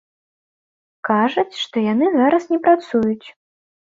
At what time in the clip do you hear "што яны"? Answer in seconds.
1.65-2.05